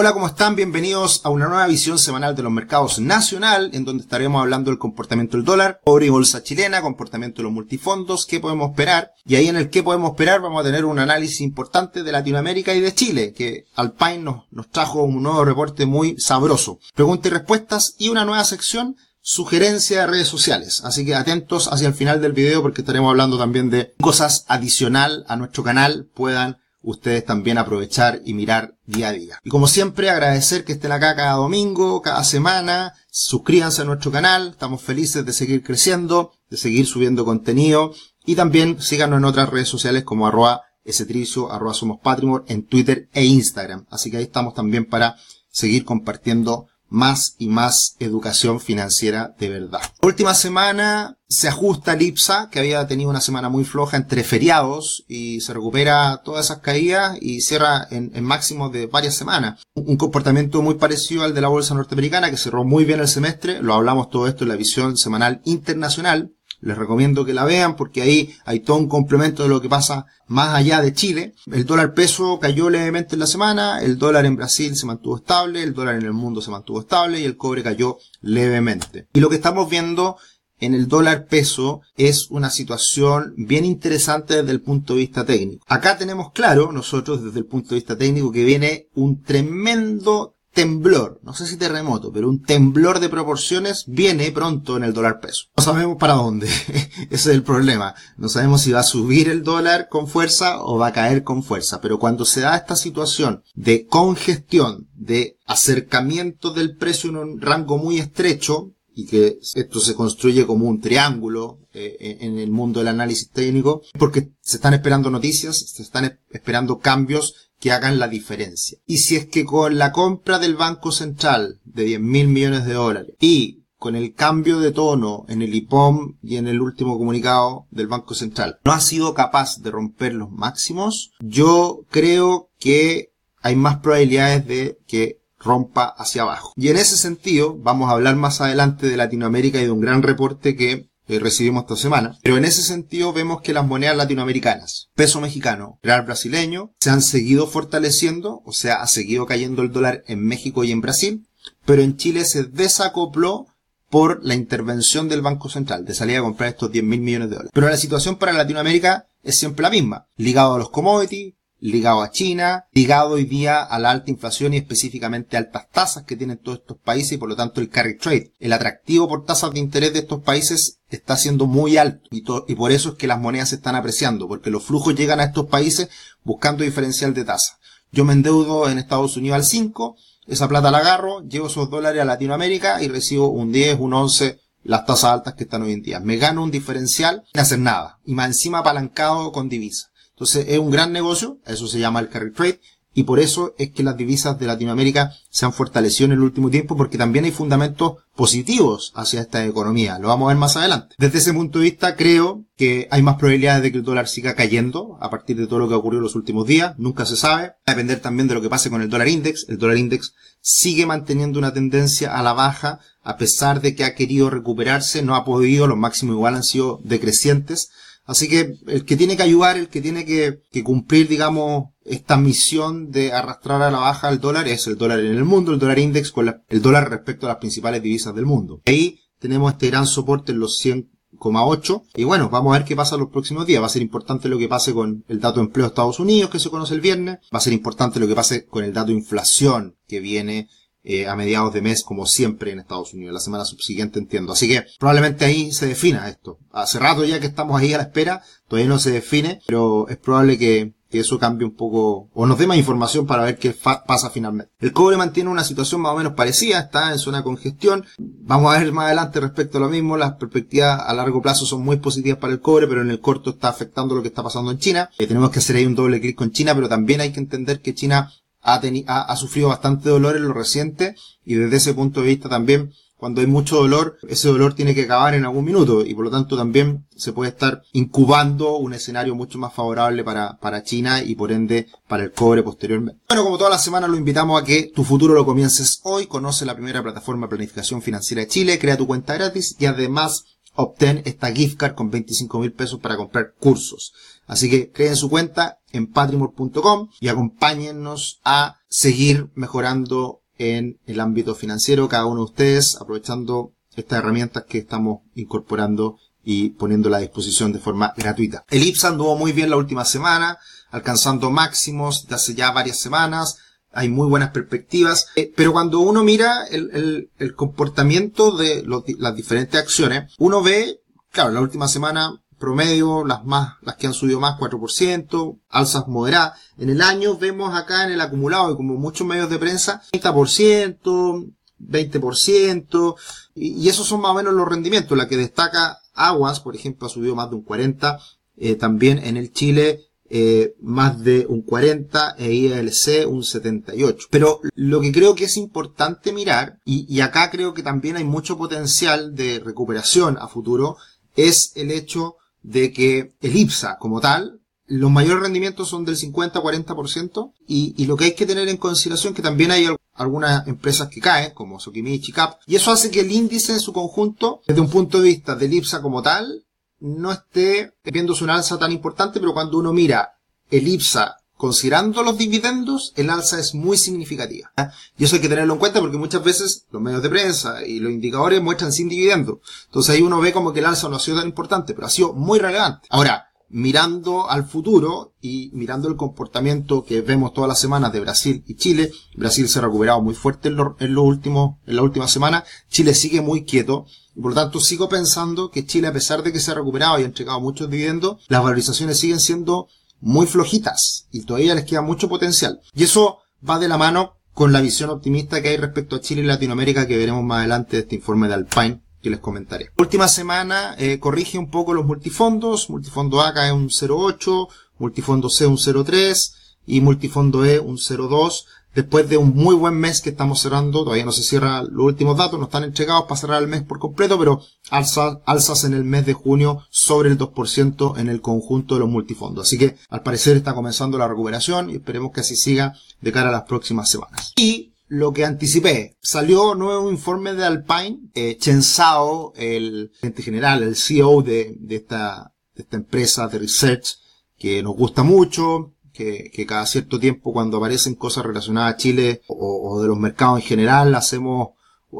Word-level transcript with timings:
Hola, 0.00 0.12
¿cómo 0.12 0.28
están? 0.28 0.54
Bienvenidos 0.54 1.22
a 1.24 1.28
una 1.28 1.48
nueva 1.48 1.66
visión 1.66 1.98
semanal 1.98 2.36
de 2.36 2.44
los 2.44 2.52
mercados 2.52 3.00
nacional, 3.00 3.70
en 3.72 3.84
donde 3.84 4.04
estaremos 4.04 4.40
hablando 4.40 4.70
del 4.70 4.78
comportamiento 4.78 5.36
del 5.36 5.44
dólar, 5.44 5.80
cobre 5.84 6.06
y 6.06 6.08
bolsa 6.08 6.40
chilena, 6.40 6.82
comportamiento 6.82 7.38
de 7.38 7.42
los 7.42 7.52
multifondos, 7.52 8.24
qué 8.24 8.38
podemos 8.38 8.70
esperar. 8.70 9.10
Y 9.26 9.34
ahí 9.34 9.48
en 9.48 9.56
el 9.56 9.70
qué 9.70 9.82
podemos 9.82 10.10
esperar 10.10 10.40
vamos 10.40 10.60
a 10.60 10.64
tener 10.64 10.84
un 10.84 11.00
análisis 11.00 11.40
importante 11.40 12.04
de 12.04 12.12
Latinoamérica 12.12 12.72
y 12.74 12.80
de 12.80 12.94
Chile, 12.94 13.32
que 13.32 13.64
Alpine 13.74 14.18
nos, 14.18 14.44
nos 14.52 14.70
trajo 14.70 15.02
un 15.02 15.20
nuevo 15.20 15.44
reporte 15.44 15.84
muy 15.84 16.16
sabroso. 16.20 16.78
Preguntas 16.94 17.32
y 17.32 17.34
respuestas 17.34 17.94
y 17.98 18.08
una 18.08 18.24
nueva 18.24 18.44
sección 18.44 18.94
sugerencia 19.20 20.02
de 20.02 20.06
redes 20.06 20.28
sociales. 20.28 20.80
Así 20.84 21.04
que 21.04 21.16
atentos 21.16 21.72
hacia 21.72 21.88
el 21.88 21.94
final 21.94 22.20
del 22.22 22.34
video 22.34 22.62
porque 22.62 22.82
estaremos 22.82 23.10
hablando 23.10 23.36
también 23.36 23.68
de 23.68 23.94
cosas 24.00 24.44
adicional 24.46 25.24
a 25.26 25.34
nuestro 25.34 25.64
canal 25.64 26.08
puedan 26.14 26.58
ustedes 26.82 27.24
también 27.24 27.58
aprovechar 27.58 28.20
y 28.24 28.34
mirar 28.34 28.76
día 28.86 29.08
a 29.08 29.12
día. 29.12 29.38
Y 29.42 29.50
como 29.50 29.66
siempre, 29.66 30.10
agradecer 30.10 30.64
que 30.64 30.72
estén 30.72 30.92
acá 30.92 31.16
cada 31.16 31.34
domingo, 31.34 32.02
cada 32.02 32.24
semana, 32.24 32.94
suscríbanse 33.10 33.82
a 33.82 33.84
nuestro 33.84 34.10
canal, 34.10 34.50
estamos 34.50 34.82
felices 34.82 35.24
de 35.24 35.32
seguir 35.32 35.62
creciendo, 35.62 36.32
de 36.50 36.56
seguir 36.56 36.86
subiendo 36.86 37.24
contenido 37.24 37.92
y 38.24 38.36
también 38.36 38.80
síganos 38.80 39.18
en 39.18 39.24
otras 39.24 39.48
redes 39.48 39.68
sociales 39.68 40.04
como 40.04 40.26
arroba 40.26 40.62
esetricio, 40.84 41.52
arroba 41.52 41.74
somos 41.74 42.00
en 42.46 42.66
Twitter 42.66 43.08
e 43.12 43.24
Instagram. 43.24 43.86
Así 43.90 44.10
que 44.10 44.18
ahí 44.18 44.24
estamos 44.24 44.54
también 44.54 44.84
para 44.86 45.16
seguir 45.50 45.84
compartiendo 45.84 46.68
más 46.88 47.34
y 47.38 47.48
más 47.48 47.96
educación 47.98 48.60
financiera 48.60 49.34
de 49.38 49.48
verdad. 49.48 49.80
Última 50.02 50.34
semana 50.34 51.16
se 51.28 51.48
ajusta 51.48 51.92
el 51.92 52.02
IPSA, 52.02 52.48
que 52.50 52.58
había 52.58 52.86
tenido 52.86 53.10
una 53.10 53.20
semana 53.20 53.50
muy 53.50 53.64
floja 53.64 53.98
entre 53.98 54.24
feriados, 54.24 55.04
y 55.08 55.40
se 55.42 55.52
recupera 55.52 56.22
todas 56.24 56.46
esas 56.46 56.58
caídas 56.58 57.18
y 57.20 57.42
cierra 57.42 57.86
en, 57.90 58.12
en 58.14 58.24
máximos 58.24 58.72
de 58.72 58.86
varias 58.86 59.14
semanas. 59.14 59.60
Un 59.74 59.98
comportamiento 59.98 60.62
muy 60.62 60.74
parecido 60.74 61.24
al 61.24 61.34
de 61.34 61.42
la 61.42 61.48
bolsa 61.48 61.74
norteamericana, 61.74 62.30
que 62.30 62.38
cerró 62.38 62.64
muy 62.64 62.84
bien 62.86 63.00
el 63.00 63.08
semestre, 63.08 63.62
lo 63.62 63.74
hablamos 63.74 64.08
todo 64.08 64.26
esto 64.26 64.44
en 64.44 64.48
la 64.48 64.56
visión 64.56 64.96
semanal 64.96 65.42
internacional, 65.44 66.32
les 66.60 66.76
recomiendo 66.76 67.24
que 67.24 67.34
la 67.34 67.44
vean 67.44 67.76
porque 67.76 68.02
ahí 68.02 68.34
hay 68.44 68.60
todo 68.60 68.76
un 68.76 68.88
complemento 68.88 69.42
de 69.42 69.48
lo 69.48 69.60
que 69.60 69.68
pasa 69.68 70.06
más 70.26 70.54
allá 70.54 70.80
de 70.80 70.92
Chile. 70.92 71.34
El 71.50 71.64
dólar 71.64 71.94
peso 71.94 72.38
cayó 72.40 72.70
levemente 72.70 73.14
en 73.14 73.20
la 73.20 73.26
semana, 73.26 73.80
el 73.80 73.98
dólar 73.98 74.26
en 74.26 74.36
Brasil 74.36 74.76
se 74.76 74.86
mantuvo 74.86 75.16
estable, 75.16 75.62
el 75.62 75.74
dólar 75.74 75.96
en 75.96 76.02
el 76.02 76.12
mundo 76.12 76.40
se 76.40 76.50
mantuvo 76.50 76.80
estable 76.80 77.20
y 77.20 77.24
el 77.24 77.36
cobre 77.36 77.62
cayó 77.62 77.98
levemente. 78.20 79.08
Y 79.12 79.20
lo 79.20 79.28
que 79.28 79.36
estamos 79.36 79.68
viendo 79.68 80.16
en 80.60 80.74
el 80.74 80.88
dólar 80.88 81.26
peso 81.26 81.82
es 81.96 82.30
una 82.30 82.50
situación 82.50 83.34
bien 83.36 83.64
interesante 83.64 84.36
desde 84.36 84.50
el 84.50 84.60
punto 84.60 84.94
de 84.94 85.00
vista 85.00 85.24
técnico. 85.24 85.64
Acá 85.68 85.96
tenemos 85.96 86.32
claro, 86.32 86.72
nosotros 86.72 87.22
desde 87.22 87.38
el 87.38 87.46
punto 87.46 87.70
de 87.70 87.76
vista 87.76 87.96
técnico, 87.96 88.32
que 88.32 88.44
viene 88.44 88.88
un 88.94 89.22
tremendo 89.22 90.34
temblor, 90.58 91.20
no 91.22 91.34
sé 91.34 91.46
si 91.46 91.56
terremoto, 91.56 92.10
pero 92.12 92.28
un 92.28 92.42
temblor 92.42 92.98
de 92.98 93.08
proporciones 93.08 93.84
viene 93.86 94.32
pronto 94.32 94.76
en 94.76 94.82
el 94.82 94.92
dólar 94.92 95.20
peso. 95.20 95.44
No 95.56 95.62
sabemos 95.62 95.98
para 95.98 96.14
dónde, 96.14 96.48
ese 97.10 97.14
es 97.14 97.26
el 97.26 97.44
problema. 97.44 97.94
No 98.16 98.28
sabemos 98.28 98.62
si 98.62 98.72
va 98.72 98.80
a 98.80 98.82
subir 98.82 99.28
el 99.28 99.44
dólar 99.44 99.86
con 99.88 100.08
fuerza 100.08 100.60
o 100.60 100.76
va 100.76 100.88
a 100.88 100.92
caer 100.92 101.22
con 101.22 101.44
fuerza, 101.44 101.80
pero 101.80 102.00
cuando 102.00 102.24
se 102.24 102.40
da 102.40 102.56
esta 102.56 102.74
situación 102.74 103.44
de 103.54 103.86
congestión, 103.86 104.88
de 104.94 105.38
acercamiento 105.46 106.50
del 106.50 106.76
precio 106.76 107.10
en 107.10 107.18
un 107.18 107.40
rango 107.40 107.78
muy 107.78 108.00
estrecho, 108.00 108.72
y 108.92 109.06
que 109.06 109.38
esto 109.54 109.78
se 109.78 109.94
construye 109.94 110.44
como 110.44 110.66
un 110.66 110.80
triángulo 110.80 111.60
eh, 111.72 112.18
en 112.20 112.36
el 112.36 112.50
mundo 112.50 112.80
del 112.80 112.88
análisis 112.88 113.30
técnico, 113.30 113.82
porque 113.96 114.32
se 114.40 114.56
están 114.56 114.74
esperando 114.74 115.08
noticias, 115.08 115.56
se 115.56 115.84
están 115.84 116.18
esperando 116.32 116.80
cambios 116.80 117.47
que 117.60 117.72
hagan 117.72 117.98
la 117.98 118.08
diferencia. 118.08 118.78
Y 118.86 118.98
si 118.98 119.16
es 119.16 119.26
que 119.26 119.44
con 119.44 119.78
la 119.78 119.92
compra 119.92 120.38
del 120.38 120.56
Banco 120.56 120.92
Central 120.92 121.60
de 121.64 121.84
10 121.84 122.00
mil 122.00 122.28
millones 122.28 122.64
de 122.64 122.74
dólares 122.74 123.14
y 123.20 123.64
con 123.78 123.94
el 123.94 124.14
cambio 124.14 124.58
de 124.58 124.72
tono 124.72 125.24
en 125.28 125.40
el 125.40 125.54
IPOM 125.54 126.16
y 126.22 126.36
en 126.36 126.48
el 126.48 126.60
último 126.60 126.98
comunicado 126.98 127.66
del 127.70 127.86
Banco 127.86 128.14
Central 128.14 128.58
no 128.64 128.72
ha 128.72 128.80
sido 128.80 129.14
capaz 129.14 129.60
de 129.62 129.70
romper 129.70 130.14
los 130.14 130.30
máximos, 130.30 131.12
yo 131.20 131.80
creo 131.90 132.50
que 132.58 133.12
hay 133.40 133.54
más 133.54 133.78
probabilidades 133.78 134.46
de 134.46 134.78
que 134.86 135.20
rompa 135.38 135.84
hacia 135.84 136.22
abajo. 136.22 136.52
Y 136.56 136.68
en 136.68 136.76
ese 136.76 136.96
sentido, 136.96 137.56
vamos 137.56 137.88
a 137.88 137.92
hablar 137.92 138.16
más 138.16 138.40
adelante 138.40 138.88
de 138.88 138.96
Latinoamérica 138.96 139.60
y 139.60 139.64
de 139.64 139.70
un 139.70 139.80
gran 139.80 140.02
reporte 140.02 140.56
que 140.56 140.88
eh, 141.08 141.18
recibimos 141.18 141.62
esta 141.62 141.76
semana. 141.76 142.18
Pero 142.22 142.36
en 142.36 142.44
ese 142.44 142.62
sentido 142.62 143.12
vemos 143.12 143.40
que 143.40 143.52
las 143.52 143.66
monedas 143.66 143.96
latinoamericanas, 143.96 144.90
peso 144.94 145.20
mexicano, 145.20 145.78
real 145.82 146.02
brasileño, 146.02 146.72
se 146.80 146.90
han 146.90 147.02
seguido 147.02 147.46
fortaleciendo, 147.46 148.42
o 148.44 148.52
sea, 148.52 148.76
ha 148.76 148.86
seguido 148.86 149.26
cayendo 149.26 149.62
el 149.62 149.72
dólar 149.72 150.04
en 150.06 150.24
México 150.24 150.64
y 150.64 150.72
en 150.72 150.80
Brasil, 150.80 151.26
pero 151.64 151.82
en 151.82 151.96
Chile 151.96 152.24
se 152.24 152.44
desacopló 152.44 153.46
por 153.90 154.20
la 154.22 154.34
intervención 154.34 155.08
del 155.08 155.22
Banco 155.22 155.48
Central, 155.48 155.84
de 155.84 155.94
salir 155.94 156.18
a 156.18 156.22
comprar 156.22 156.50
estos 156.50 156.70
10 156.70 156.84
mil 156.84 157.00
millones 157.00 157.30
de 157.30 157.36
dólares. 157.36 157.52
Pero 157.54 157.68
la 157.68 157.76
situación 157.76 158.16
para 158.16 158.32
Latinoamérica 158.32 159.06
es 159.22 159.38
siempre 159.38 159.62
la 159.62 159.70
misma, 159.70 160.06
ligado 160.16 160.54
a 160.54 160.58
los 160.58 160.70
commodities, 160.70 161.34
ligado 161.60 162.02
a 162.02 162.10
China, 162.10 162.66
ligado 162.72 163.10
hoy 163.10 163.24
día 163.24 163.62
a 163.62 163.78
la 163.78 163.90
alta 163.90 164.10
inflación 164.10 164.54
y 164.54 164.58
específicamente 164.58 165.36
altas 165.36 165.68
tasas 165.70 166.04
que 166.04 166.16
tienen 166.16 166.38
todos 166.38 166.58
estos 166.58 166.78
países 166.78 167.12
y 167.12 167.16
por 167.18 167.28
lo 167.28 167.36
tanto 167.36 167.60
el 167.60 167.68
carry 167.68 167.96
trade. 167.96 168.32
El 168.38 168.52
atractivo 168.52 169.08
por 169.08 169.24
tasas 169.24 169.52
de 169.52 169.60
interés 169.60 169.92
de 169.92 170.00
estos 170.00 170.22
países 170.22 170.78
está 170.90 171.16
siendo 171.16 171.46
muy 171.46 171.76
alto 171.76 172.08
y, 172.10 172.24
y 172.46 172.54
por 172.54 172.72
eso 172.72 172.90
es 172.90 172.94
que 172.96 173.06
las 173.06 173.20
monedas 173.20 173.50
se 173.50 173.56
están 173.56 173.74
apreciando, 173.74 174.28
porque 174.28 174.50
los 174.50 174.64
flujos 174.64 174.94
llegan 174.94 175.20
a 175.20 175.24
estos 175.24 175.46
países 175.46 175.88
buscando 176.24 176.64
diferencial 176.64 177.14
de 177.14 177.24
tasa. 177.24 177.58
Yo 177.90 178.04
me 178.04 178.12
endeudo 178.12 178.68
en 178.68 178.78
Estados 178.78 179.16
Unidos 179.16 179.36
al 179.36 179.44
5, 179.44 179.96
esa 180.26 180.48
plata 180.48 180.70
la 180.70 180.78
agarro, 180.78 181.26
llevo 181.26 181.46
esos 181.46 181.70
dólares 181.70 182.02
a 182.02 182.04
Latinoamérica 182.04 182.82
y 182.82 182.88
recibo 182.88 183.28
un 183.28 183.50
10, 183.50 183.80
un 183.80 183.94
11, 183.94 184.38
las 184.64 184.84
tasas 184.84 185.12
altas 185.12 185.34
que 185.34 185.44
están 185.44 185.62
hoy 185.62 185.72
en 185.72 185.82
día. 185.82 186.00
Me 186.00 186.18
gano 186.18 186.42
un 186.42 186.50
diferencial 186.50 187.24
sin 187.32 187.40
hacer 187.40 187.58
nada 187.58 187.98
y 188.04 188.14
más 188.14 188.26
encima 188.26 188.58
apalancado 188.58 189.32
con 189.32 189.48
divisas. 189.48 189.87
Entonces 190.18 190.46
es 190.48 190.58
un 190.58 190.70
gran 190.70 190.92
negocio, 190.92 191.38
eso 191.46 191.68
se 191.68 191.78
llama 191.78 192.00
el 192.00 192.08
carry 192.08 192.32
trade, 192.32 192.60
y 192.92 193.04
por 193.04 193.20
eso 193.20 193.54
es 193.58 193.70
que 193.70 193.84
las 193.84 193.96
divisas 193.96 194.40
de 194.40 194.48
Latinoamérica 194.48 195.12
se 195.30 195.46
han 195.46 195.52
fortalecido 195.52 196.06
en 196.06 196.12
el 196.14 196.20
último 196.20 196.50
tiempo 196.50 196.76
porque 196.76 196.98
también 196.98 197.24
hay 197.24 197.30
fundamentos 197.30 197.98
positivos 198.16 198.92
hacia 198.96 199.20
esta 199.20 199.46
economía. 199.46 200.00
Lo 200.00 200.08
vamos 200.08 200.26
a 200.26 200.30
ver 200.30 200.36
más 200.36 200.56
adelante. 200.56 200.96
Desde 200.98 201.18
ese 201.18 201.32
punto 201.32 201.60
de 201.60 201.66
vista 201.66 201.94
creo 201.94 202.44
que 202.56 202.88
hay 202.90 203.02
más 203.02 203.14
probabilidades 203.14 203.62
de 203.62 203.70
que 203.70 203.78
el 203.78 203.84
dólar 203.84 204.08
siga 204.08 204.34
cayendo 204.34 204.98
a 205.00 205.10
partir 205.10 205.36
de 205.36 205.46
todo 205.46 205.60
lo 205.60 205.68
que 205.68 205.74
ha 205.74 205.78
ocurrido 205.78 206.00
en 206.00 206.04
los 206.06 206.16
últimos 206.16 206.44
días. 206.48 206.74
Nunca 206.76 207.06
se 207.06 207.14
sabe. 207.14 207.42
Va 207.44 207.54
a 207.66 207.70
depender 207.74 208.00
también 208.00 208.26
de 208.26 208.34
lo 208.34 208.42
que 208.42 208.50
pase 208.50 208.68
con 208.68 208.82
el 208.82 208.90
dólar 208.90 209.06
index. 209.06 209.46
El 209.48 209.58
dólar 209.58 209.76
index 209.76 210.14
sigue 210.40 210.84
manteniendo 210.84 211.38
una 211.38 211.52
tendencia 211.52 212.18
a 212.18 212.22
la 212.24 212.32
baja 212.32 212.80
a 213.04 213.16
pesar 213.16 213.60
de 213.60 213.76
que 213.76 213.84
ha 213.84 213.94
querido 213.94 214.28
recuperarse. 214.28 215.02
No 215.02 215.14
ha 215.14 215.24
podido. 215.24 215.68
Los 215.68 215.78
máximos 215.78 216.14
igual 216.14 216.34
han 216.34 216.42
sido 216.42 216.80
decrecientes. 216.82 217.70
Así 218.08 218.26
que 218.26 218.54
el 218.66 218.86
que 218.86 218.96
tiene 218.96 219.18
que 219.18 219.22
ayudar, 219.22 219.58
el 219.58 219.68
que 219.68 219.82
tiene 219.82 220.06
que, 220.06 220.40
cumplir, 220.64 221.08
digamos, 221.08 221.66
esta 221.84 222.16
misión 222.16 222.90
de 222.90 223.12
arrastrar 223.12 223.60
a 223.60 223.70
la 223.70 223.80
baja 223.80 224.08
el 224.08 224.18
dólar 224.18 224.48
es 224.48 224.66
el 224.66 224.78
dólar 224.78 225.00
en 225.00 225.14
el 225.14 225.24
mundo, 225.24 225.52
el 225.52 225.58
dólar 225.58 225.78
index 225.78 226.10
con 226.10 226.42
el 226.48 226.62
dólar 226.62 226.88
respecto 226.88 227.26
a 227.26 227.28
las 227.28 227.36
principales 227.36 227.82
divisas 227.82 228.14
del 228.14 228.24
mundo. 228.24 228.62
Ahí 228.64 229.00
tenemos 229.18 229.52
este 229.52 229.66
gran 229.66 229.86
soporte 229.86 230.32
en 230.32 230.38
los 230.38 230.58
100,8 230.64 231.82
y 231.96 232.04
bueno, 232.04 232.30
vamos 232.30 232.54
a 232.54 232.58
ver 232.58 232.66
qué 232.66 232.74
pasa 232.74 232.96
los 232.96 233.10
próximos 233.10 233.46
días. 233.46 233.60
Va 233.60 233.66
a 233.66 233.70
ser 233.70 233.82
importante 233.82 234.30
lo 234.30 234.38
que 234.38 234.48
pase 234.48 234.72
con 234.72 235.04
el 235.06 235.20
dato 235.20 235.40
de 235.40 235.46
empleo 235.46 235.66
de 235.66 235.68
Estados 235.68 236.00
Unidos 236.00 236.30
que 236.30 236.38
se 236.38 236.48
conoce 236.48 236.72
el 236.72 236.80
viernes. 236.80 237.18
Va 237.32 237.36
a 237.36 237.42
ser 237.42 237.52
importante 237.52 238.00
lo 238.00 238.08
que 238.08 238.14
pase 238.14 238.46
con 238.46 238.64
el 238.64 238.72
dato 238.72 238.86
de 238.86 238.94
inflación 238.94 239.76
que 239.86 240.00
viene 240.00 240.48
eh, 240.90 241.06
a 241.06 241.14
mediados 241.14 241.52
de 241.52 241.60
mes, 241.60 241.84
como 241.84 242.06
siempre 242.06 242.50
en 242.50 242.60
Estados 242.60 242.94
Unidos, 242.94 243.12
la 243.12 243.20
semana 243.20 243.44
subsiguiente 243.44 243.98
entiendo. 243.98 244.32
Así 244.32 244.48
que 244.48 244.64
probablemente 244.78 245.26
ahí 245.26 245.52
se 245.52 245.66
defina 245.66 246.08
esto. 246.08 246.38
Hace 246.50 246.78
rato 246.78 247.04
ya 247.04 247.20
que 247.20 247.26
estamos 247.26 247.60
ahí 247.60 247.74
a 247.74 247.76
la 247.76 247.82
espera, 247.82 248.22
todavía 248.48 248.70
no 248.70 248.78
se 248.78 248.90
define, 248.90 249.42
pero 249.46 249.86
es 249.90 249.98
probable 249.98 250.38
que, 250.38 250.72
eso 250.90 251.18
cambie 251.18 251.44
un 251.44 251.54
poco, 251.54 252.08
o 252.14 252.24
nos 252.24 252.38
dé 252.38 252.46
más 252.46 252.56
información 252.56 253.06
para 253.06 253.22
ver 253.22 253.36
qué 253.36 253.50
pasa 253.50 254.08
finalmente. 254.08 254.50
El 254.60 254.72
cobre 254.72 254.96
mantiene 254.96 255.28
una 255.28 255.44
situación 255.44 255.82
más 255.82 255.92
o 255.92 255.98
menos 255.98 256.14
parecida, 256.14 256.58
está 256.58 256.90
en 256.90 256.98
zona 256.98 257.18
de 257.18 257.24
congestión. 257.24 257.84
Vamos 257.98 258.56
a 258.56 258.58
ver 258.58 258.72
más 258.72 258.86
adelante 258.86 259.20
respecto 259.20 259.58
a 259.58 259.60
lo 259.60 259.68
mismo, 259.68 259.98
las 259.98 260.12
perspectivas 260.12 260.80
a 260.80 260.94
largo 260.94 261.20
plazo 261.20 261.44
son 261.44 261.62
muy 261.62 261.76
positivas 261.76 262.18
para 262.18 262.32
el 262.32 262.40
cobre, 262.40 262.66
pero 262.66 262.80
en 262.80 262.88
el 262.88 263.00
corto 263.00 263.28
está 263.28 263.50
afectando 263.50 263.94
lo 263.94 264.00
que 264.00 264.08
está 264.08 264.22
pasando 264.22 264.50
en 264.50 264.58
China. 264.58 264.88
Eh, 264.98 265.06
tenemos 265.06 265.28
que 265.28 265.40
hacer 265.40 265.56
ahí 265.56 265.66
un 265.66 265.74
doble 265.74 266.00
clic 266.00 266.16
con 266.16 266.30
China, 266.30 266.54
pero 266.54 266.70
también 266.70 267.02
hay 267.02 267.12
que 267.12 267.20
entender 267.20 267.60
que 267.60 267.74
China 267.74 268.10
ha, 268.42 269.16
sufrido 269.16 269.48
bastante 269.48 269.88
dolor 269.88 270.16
en 270.16 270.28
lo 270.28 270.34
reciente 270.34 270.94
y 271.24 271.34
desde 271.34 271.56
ese 271.56 271.74
punto 271.74 272.00
de 272.00 272.06
vista 272.06 272.28
también 272.28 272.72
cuando 272.98 273.20
hay 273.20 273.28
mucho 273.28 273.56
dolor, 273.56 273.96
ese 274.08 274.26
dolor 274.26 274.54
tiene 274.54 274.74
que 274.74 274.82
acabar 274.82 275.14
en 275.14 275.24
algún 275.24 275.44
minuto 275.44 275.86
y 275.86 275.94
por 275.94 276.04
lo 276.04 276.10
tanto 276.10 276.36
también 276.36 276.84
se 276.96 277.12
puede 277.12 277.30
estar 277.30 277.62
incubando 277.72 278.56
un 278.56 278.74
escenario 278.74 279.14
mucho 279.14 279.38
más 279.38 279.54
favorable 279.54 280.02
para, 280.02 280.36
para 280.38 280.64
China 280.64 281.00
y 281.04 281.14
por 281.14 281.30
ende 281.30 281.68
para 281.86 282.02
el 282.02 282.10
cobre 282.10 282.42
posteriormente. 282.42 283.00
Bueno, 283.08 283.22
como 283.22 283.38
todas 283.38 283.52
las 283.52 283.62
semanas 283.62 283.88
lo 283.88 283.96
invitamos 283.96 284.42
a 284.42 284.44
que 284.44 284.72
tu 284.74 284.82
futuro 284.82 285.14
lo 285.14 285.24
comiences 285.24 285.78
hoy, 285.84 286.06
conoce 286.06 286.44
la 286.44 286.56
primera 286.56 286.82
plataforma 286.82 287.26
de 287.26 287.30
planificación 287.30 287.82
financiera 287.82 288.22
de 288.22 288.28
Chile, 288.28 288.58
crea 288.58 288.76
tu 288.76 288.88
cuenta 288.88 289.14
gratis 289.14 289.54
y 289.60 289.66
además 289.66 290.24
obtén 290.54 291.02
esta 291.04 291.30
gift 291.30 291.56
card 291.56 291.76
con 291.76 291.90
25 291.90 292.40
mil 292.40 292.52
pesos 292.52 292.80
para 292.80 292.96
comprar 292.96 293.32
cursos. 293.38 293.92
Así 294.26 294.50
que 294.50 294.72
creen 294.72 294.96
su 294.96 295.08
cuenta 295.08 295.57
en 295.72 295.86
patrimor.com 295.86 296.88
y 297.00 297.08
acompáñennos 297.08 298.20
a 298.24 298.56
seguir 298.68 299.30
mejorando 299.34 300.22
en 300.38 300.78
el 300.86 301.00
ámbito 301.00 301.34
financiero 301.34 301.88
cada 301.88 302.06
uno 302.06 302.20
de 302.20 302.30
ustedes, 302.30 302.76
aprovechando 302.80 303.52
estas 303.76 303.98
herramientas 303.98 304.44
que 304.48 304.58
estamos 304.58 305.00
incorporando 305.14 305.98
y 306.24 306.50
poniéndola 306.50 306.98
a 306.98 307.00
disposición 307.00 307.52
de 307.52 307.58
forma 307.58 307.94
gratuita. 307.96 308.44
El 308.50 308.62
IPSA 308.62 308.88
anduvo 308.88 309.16
muy 309.16 309.32
bien 309.32 309.50
la 309.50 309.56
última 309.56 309.84
semana, 309.84 310.38
alcanzando 310.70 311.30
máximos 311.30 312.06
de 312.06 312.14
hace 312.14 312.34
ya 312.34 312.50
varias 312.50 312.78
semanas, 312.78 313.38
hay 313.72 313.88
muy 313.88 314.08
buenas 314.08 314.30
perspectivas, 314.30 315.08
eh, 315.14 315.32
pero 315.34 315.52
cuando 315.52 315.80
uno 315.80 316.02
mira 316.02 316.44
el, 316.50 317.10
comportamiento 317.36 318.36
de 318.36 318.64
las 318.98 319.14
diferentes 319.14 319.60
acciones, 319.60 320.14
uno 320.18 320.42
ve, 320.42 320.80
claro, 321.12 321.30
la 321.32 321.40
última 321.40 321.68
semana 321.68 322.20
promedio, 322.38 323.04
las 323.04 323.24
más, 323.24 323.56
las 323.62 323.76
que 323.76 323.86
han 323.86 323.94
subido 323.94 324.20
más, 324.20 324.38
4%, 324.38 325.38
alzas 325.48 325.88
moderadas. 325.88 326.38
En 326.56 326.70
el 326.70 326.80
año 326.80 327.18
vemos 327.18 327.54
acá 327.54 327.84
en 327.84 327.92
el 327.92 328.00
acumulado, 328.00 328.56
como 328.56 328.74
muchos 328.74 329.06
medios 329.06 329.28
de 329.28 329.38
prensa, 329.38 329.82
30%, 329.92 331.32
20%, 331.60 332.94
y, 333.34 333.48
y 333.64 333.68
esos 333.68 333.86
son 333.86 334.00
más 334.00 334.12
o 334.12 334.14
menos 334.14 334.34
los 334.34 334.48
rendimientos. 334.48 334.96
La 334.96 335.08
que 335.08 335.16
destaca 335.16 335.78
Aguas, 335.94 336.40
por 336.40 336.54
ejemplo, 336.54 336.86
ha 336.86 336.90
subido 336.90 337.14
más 337.14 337.30
de 337.30 337.36
un 337.36 337.44
40%, 337.44 337.98
eh, 338.40 338.54
también 338.54 338.98
en 338.98 339.16
el 339.16 339.32
Chile 339.32 339.88
eh, 340.10 340.54
más 340.60 341.02
de 341.04 341.26
un 341.28 341.42
40 341.42 342.14
e 342.18 342.32
ILC 342.32 343.06
un 343.06 343.22
78. 343.22 344.06
Pero 344.10 344.40
lo 344.54 344.80
que 344.80 344.90
creo 344.90 345.14
que 345.14 345.24
es 345.24 345.36
importante 345.36 346.12
mirar, 346.12 346.60
y, 346.64 346.86
y, 346.88 347.02
acá 347.02 347.30
creo 347.30 347.52
que 347.52 347.62
también 347.62 347.96
hay 347.96 348.04
mucho 348.04 348.38
potencial 348.38 349.14
de 349.14 349.40
recuperación 349.40 350.16
a 350.18 350.28
futuro, 350.28 350.78
es 351.14 351.52
el 351.56 351.70
hecho 351.70 352.16
de 352.42 352.72
que 352.72 353.14
el 353.20 353.36
IPSA 353.36 353.78
como 353.78 354.00
tal, 354.00 354.40
los 354.66 354.90
mayores 354.90 355.22
rendimientos 355.22 355.68
son 355.68 355.84
del 355.84 355.96
50-40% 355.96 357.32
y, 357.46 357.74
y 357.76 357.86
lo 357.86 357.96
que 357.96 358.04
hay 358.04 358.14
que 358.14 358.26
tener 358.26 358.48
en 358.48 358.58
consideración 358.58 359.14
que 359.14 359.22
también 359.22 359.50
hay 359.50 359.66
algunas 359.94 360.46
empresas 360.46 360.88
que 360.88 361.00
caen, 361.00 361.32
como 361.32 361.58
Sokimichi 361.58 362.12
Cap, 362.12 362.38
y 362.46 362.56
eso 362.56 362.70
hace 362.70 362.90
que 362.90 363.00
el 363.00 363.10
índice 363.10 363.52
en 363.52 363.60
su 363.60 363.72
conjunto, 363.72 364.42
desde 364.46 364.60
un 364.60 364.68
punto 364.68 365.00
de 365.00 365.08
vista 365.08 365.34
del 365.34 365.54
IPSA 365.54 365.80
como 365.80 366.02
tal, 366.02 366.44
no 366.80 367.10
esté 367.10 367.72
viéndose 367.84 368.24
un 368.24 368.30
alza 368.30 368.58
tan 368.58 368.70
importante, 368.72 369.20
pero 369.20 369.32
cuando 369.32 369.58
uno 369.58 369.72
mira 369.72 370.18
el 370.50 370.68
IPSA 370.68 371.16
considerando 371.38 372.02
los 372.02 372.18
dividendos, 372.18 372.92
el 372.96 373.08
alza 373.08 373.38
es 373.38 373.54
muy 373.54 373.78
significativa. 373.78 374.52
Y 374.98 375.04
eso 375.04 375.16
hay 375.16 375.22
que 375.22 375.28
tenerlo 375.28 375.54
en 375.54 375.60
cuenta 375.60 375.80
porque 375.80 375.96
muchas 375.96 376.22
veces 376.22 376.66
los 376.70 376.82
medios 376.82 377.02
de 377.02 377.08
prensa 377.08 377.64
y 377.64 377.78
los 377.78 377.92
indicadores 377.92 378.42
muestran 378.42 378.72
sin 378.72 378.88
dividendos. 378.88 379.38
Entonces 379.66 379.94
ahí 379.94 380.02
uno 380.02 380.20
ve 380.20 380.32
como 380.32 380.52
que 380.52 380.58
el 380.58 380.66
alza 380.66 380.88
no 380.88 380.96
ha 380.96 381.00
sido 381.00 381.18
tan 381.18 381.28
importante, 381.28 381.72
pero 381.72 381.86
ha 381.86 381.90
sido 381.90 382.12
muy 382.12 382.40
relevante. 382.40 382.88
Ahora, 382.90 383.28
mirando 383.50 384.28
al 384.28 384.46
futuro 384.46 385.14
y 385.20 385.50
mirando 385.54 385.88
el 385.88 385.96
comportamiento 385.96 386.84
que 386.84 387.00
vemos 387.00 387.32
todas 387.32 387.48
las 387.48 387.60
semanas 387.60 387.92
de 387.92 388.00
Brasil 388.00 388.44
y 388.46 388.56
Chile, 388.56 388.90
Brasil 389.14 389.48
se 389.48 389.60
ha 389.60 389.62
recuperado 389.62 390.02
muy 390.02 390.14
fuerte 390.14 390.48
en, 390.48 390.56
lo, 390.56 390.76
en 390.80 390.92
los 390.92 391.04
últimos, 391.04 391.56
en 391.66 391.76
la 391.76 391.82
última 391.82 392.08
semana, 392.08 392.44
Chile 392.68 392.94
sigue 392.94 393.20
muy 393.20 393.44
quieto, 393.44 393.86
y 394.14 394.20
por 394.20 394.32
lo 394.32 394.34
tanto 394.34 394.60
sigo 394.60 394.88
pensando 394.88 395.50
que 395.50 395.64
Chile, 395.64 395.86
a 395.86 395.92
pesar 395.92 396.22
de 396.22 396.32
que 396.32 396.40
se 396.40 396.50
ha 396.50 396.54
recuperado 396.54 396.98
y 396.98 397.04
ha 397.04 397.06
entregado 397.06 397.40
muchos 397.40 397.70
dividendos, 397.70 398.18
las 398.28 398.42
valorizaciones 398.42 398.98
siguen 398.98 399.20
siendo 399.20 399.68
muy 400.00 400.26
flojitas 400.26 401.08
y 401.10 401.22
todavía 401.22 401.54
les 401.54 401.64
queda 401.64 401.82
mucho 401.82 402.08
potencial. 402.08 402.60
Y 402.74 402.84
eso 402.84 403.18
va 403.48 403.58
de 403.58 403.68
la 403.68 403.78
mano 403.78 404.16
con 404.32 404.52
la 404.52 404.60
visión 404.60 404.90
optimista 404.90 405.42
que 405.42 405.48
hay 405.48 405.56
respecto 405.56 405.96
a 405.96 406.00
Chile 406.00 406.22
y 406.22 406.26
Latinoamérica 406.26 406.86
que 406.86 406.96
veremos 406.96 407.24
más 407.24 407.38
adelante 407.38 407.76
de 407.76 407.82
este 407.82 407.96
informe 407.96 408.28
de 408.28 408.34
Alpine 408.34 408.82
que 409.02 409.10
les 409.10 409.20
comentaré. 409.20 409.70
Última 409.78 410.08
semana 410.08 410.74
eh, 410.78 410.98
corrige 410.98 411.38
un 411.38 411.50
poco 411.50 411.74
los 411.74 411.84
multifondos. 411.84 412.70
Multifondo 412.70 413.20
A 413.20 413.32
cae 413.32 413.52
un 413.52 413.68
0.8, 413.68 414.48
multifondo 414.78 415.28
C 415.28 415.46
un 415.46 415.56
0.3 415.56 416.34
y 416.66 416.80
multifondo 416.80 417.44
E 417.44 417.58
un 417.58 417.78
0.2 417.78 418.44
después 418.78 419.08
de 419.08 419.16
un 419.16 419.34
muy 419.34 419.56
buen 419.56 419.74
mes 419.74 420.00
que 420.00 420.10
estamos 420.10 420.40
cerrando, 420.40 420.84
todavía 420.84 421.04
no 421.04 421.10
se 421.10 421.24
cierran 421.24 421.66
los 421.72 421.84
últimos 421.84 422.16
datos, 422.16 422.38
no 422.38 422.44
están 422.44 422.62
entregados 422.62 423.06
para 423.08 423.20
cerrar 423.20 423.42
el 423.42 423.48
mes 423.48 423.64
por 423.64 423.80
completo, 423.80 424.16
pero 424.16 424.40
alzas, 424.70 425.18
alzas 425.26 425.64
en 425.64 425.74
el 425.74 425.82
mes 425.82 426.06
de 426.06 426.12
junio 426.12 426.62
sobre 426.70 427.10
el 427.10 427.18
2% 427.18 427.98
en 427.98 428.08
el 428.08 428.20
conjunto 428.20 428.74
de 428.74 428.80
los 428.80 428.88
multifondos. 428.88 429.48
Así 429.48 429.58
que 429.58 429.74
al 429.88 430.04
parecer 430.04 430.36
está 430.36 430.54
comenzando 430.54 430.96
la 430.96 431.08
recuperación 431.08 431.70
y 431.70 431.74
esperemos 431.74 432.12
que 432.12 432.20
así 432.20 432.36
siga 432.36 432.72
de 433.00 433.10
cara 433.10 433.30
a 433.30 433.32
las 433.32 433.42
próximas 433.48 433.90
semanas. 433.90 434.32
Y 434.36 434.74
lo 434.86 435.12
que 435.12 435.24
anticipé, 435.24 435.96
salió 436.00 436.54
nuevo 436.54 436.88
informe 436.88 437.34
de 437.34 437.46
Alpine, 437.46 437.98
eh, 438.14 438.36
Chen 438.38 438.62
Zhao, 438.62 439.32
el 439.34 439.90
gerente 440.00 440.22
general, 440.22 440.62
el 440.62 440.76
CEO 440.76 441.22
de, 441.22 441.56
de 441.58 441.74
esta, 441.74 442.32
de 442.54 442.62
esta 442.62 442.76
empresa 442.76 443.26
de 443.26 443.40
research, 443.40 443.96
que 444.38 444.62
nos 444.62 444.76
gusta 444.76 445.02
mucho, 445.02 445.74
que, 445.98 446.46
cada 446.46 446.64
cierto 446.66 447.00
tiempo 447.00 447.32
cuando 447.32 447.56
aparecen 447.56 447.96
cosas 447.96 448.24
relacionadas 448.24 448.74
a 448.74 448.76
Chile 448.76 449.22
o, 449.26 449.80
de 449.82 449.88
los 449.88 449.98
mercados 449.98 450.40
en 450.40 450.46
general 450.46 450.94
hacemos 450.94 451.50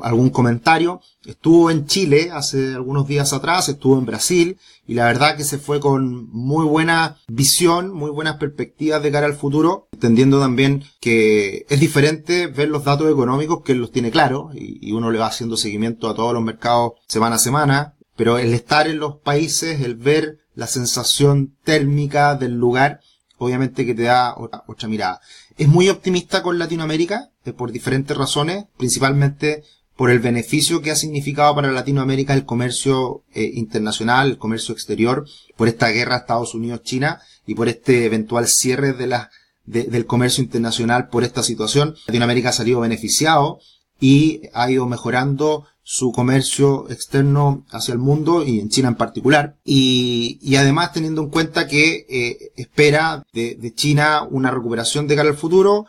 algún 0.03 0.31
comentario. 0.31 1.01
Estuvo 1.25 1.71
en 1.71 1.87
Chile 1.87 2.31
hace 2.33 2.75
algunos 2.75 3.09
días 3.09 3.33
atrás, 3.33 3.69
estuvo 3.69 3.99
en 3.99 4.07
Brasil 4.07 4.59
y 4.87 4.95
la 4.95 5.07
verdad 5.07 5.37
que 5.37 5.45
se 5.45 5.59
fue 5.59 5.81
con 5.81 6.29
muy 6.31 6.65
buena 6.65 7.17
visión, 7.27 7.93
muy 7.93 8.11
buenas 8.11 8.37
perspectivas 8.37 9.03
de 9.03 9.11
cara 9.11 9.27
al 9.27 9.35
futuro, 9.35 9.89
entendiendo 9.93 10.39
también 10.39 10.85
que 11.01 11.67
es 11.69 11.81
diferente 11.81 12.47
ver 12.47 12.69
los 12.69 12.85
datos 12.85 13.11
económicos 13.11 13.63
que 13.63 13.73
él 13.73 13.79
los 13.79 13.91
tiene 13.91 14.11
claro 14.11 14.51
y, 14.55 14.79
y 14.87 14.93
uno 14.93 15.11
le 15.11 15.19
va 15.19 15.27
haciendo 15.27 15.57
seguimiento 15.57 16.09
a 16.09 16.15
todos 16.15 16.35
los 16.35 16.43
mercados 16.43 16.93
semana 17.09 17.37
a 17.37 17.41
semana, 17.41 17.95
pero 18.15 18.39
el 18.39 18.53
estar 18.53 18.87
en 18.89 18.99
los 18.99 19.17
países, 19.17 19.81
el 19.81 19.95
ver 19.97 20.39
la 20.55 20.67
sensación 20.67 21.57
térmica 21.65 22.35
del 22.35 22.55
lugar, 22.55 23.01
obviamente 23.39 23.87
que 23.87 23.95
te 23.95 24.03
da 24.03 24.35
otra, 24.37 24.89
mirada. 24.89 25.21
Es 25.57 25.69
muy 25.69 25.89
optimista 25.89 26.43
con 26.43 26.59
Latinoamérica, 26.59 27.31
eh, 27.45 27.53
por 27.53 27.73
diferentes 27.73 28.17
razones, 28.17 28.67
principalmente 28.77 29.65
por 29.97 30.11
el 30.11 30.21
beneficio 30.21 30.81
que 30.81 30.93
ha 30.93 30.97
significado 30.97 31.55
para 31.57 31.73
Latinoamérica 31.73 32.35
el 32.35 32.45
comercio 32.45 33.25
eh, 33.35 33.51
internacional, 33.55 34.31
el 34.31 34.39
comercio 34.39 34.73
exterior, 34.73 35.27
por 35.57 35.67
esta 35.67 35.89
guerra 35.89 36.19
Estados 36.19 36.55
Unidos-China 36.55 37.21
y 37.47 37.55
por 37.55 37.69
este 37.69 38.05
eventual 38.05 38.47
cierre 38.47 38.93
de 38.93 39.09
la, 39.09 39.31
del 39.65 40.07
comercio 40.07 40.43
internacional 40.45 41.09
por 41.09 41.25
esta 41.25 41.43
situación. 41.43 41.97
Latinoamérica 42.07 42.51
ha 42.51 42.53
salido 42.53 42.81
beneficiado 42.81 43.59
y 44.01 44.43
ha 44.55 44.71
ido 44.71 44.87
mejorando 44.87 45.67
su 45.91 46.13
comercio 46.13 46.87
externo 46.91 47.65
hacia 47.71 47.93
el 47.93 47.99
mundo 47.99 48.45
y 48.45 48.61
en 48.61 48.69
China 48.69 48.89
en 48.89 48.97
particular. 48.97 49.57
Y, 49.65 50.39
y 50.43 50.57
además 50.57 50.93
teniendo 50.93 51.23
en 51.23 51.31
cuenta 51.31 51.67
que 51.67 52.05
eh, 52.11 52.53
espera 52.57 53.25
de, 53.33 53.55
de, 53.55 53.73
China 53.73 54.23
una 54.31 54.51
recuperación 54.51 55.07
de 55.07 55.17
cara 55.17 55.31
al 55.31 55.39
futuro 55.39 55.87